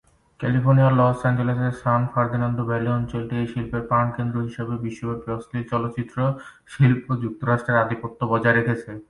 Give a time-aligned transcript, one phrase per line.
[0.39, 6.17] ক্যালিফোর্নিয়ার লস অ্যাঞ্জেলেসের সান ফার্নান্দো ভ্যালি অঞ্চলটি এই শিল্পের প্রাণকেন্দ্র হিসাবে বিশ্বব্যাপী অশ্লীল চলচ্চিত্র
[6.71, 8.91] শিল্পে যুক্তরাষ্ট্রের আধিপত্য বজায় রেখেছে।